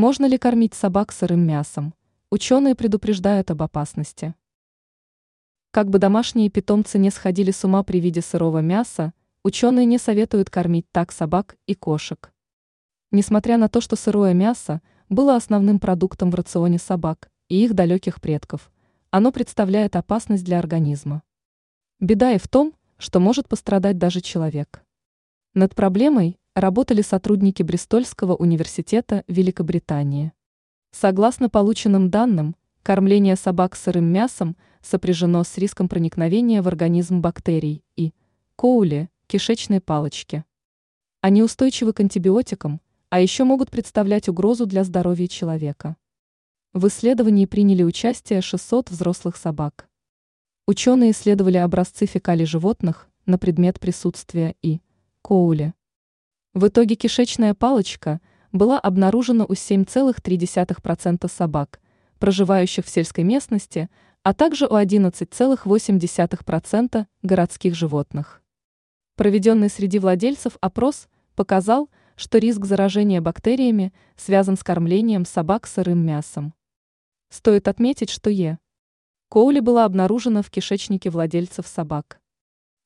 [0.00, 1.92] Можно ли кормить собак сырым мясом?
[2.30, 4.34] Ученые предупреждают об опасности.
[5.72, 9.12] Как бы домашние питомцы не сходили с ума при виде сырого мяса,
[9.44, 12.32] ученые не советуют кормить так собак и кошек.
[13.10, 18.22] Несмотря на то, что сырое мясо было основным продуктом в рационе собак и их далеких
[18.22, 18.72] предков,
[19.10, 21.22] оно представляет опасность для организма.
[21.98, 24.82] Беда и в том, что может пострадать даже человек.
[25.52, 30.32] Над проблемой работали сотрудники Бристольского университета Великобритании.
[30.92, 38.12] Согласно полученным данным, кормление собак сырым мясом сопряжено с риском проникновения в организм бактерий и
[38.56, 40.44] коули, кишечной палочки.
[41.20, 45.96] Они устойчивы к антибиотикам, а еще могут представлять угрозу для здоровья человека.
[46.72, 49.88] В исследовании приняли участие 600 взрослых собак.
[50.66, 54.80] Ученые исследовали образцы фекалий животных на предмет присутствия и
[55.22, 55.74] коули.
[56.52, 61.80] В итоге кишечная палочка была обнаружена у 7,3% собак,
[62.18, 63.88] проживающих в сельской местности,
[64.24, 68.42] а также у 11,8% городских животных.
[69.14, 76.54] Проведенный среди владельцев опрос показал, что риск заражения бактериями связан с кормлением собак сырым мясом.
[77.28, 78.58] Стоит отметить, что Е.
[79.28, 82.20] Коули была обнаружена в кишечнике владельцев собак.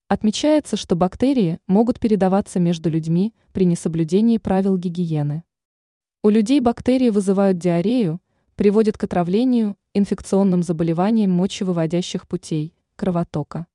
[0.08, 5.44] Отмечается, что бактерии могут передаваться между людьми при несоблюдении правил гигиены.
[6.22, 8.20] У людей бактерии вызывают диарею,
[8.55, 13.66] приводят к отравлению, инфекционным заболеваниям мочевыводящих путей, кровотока.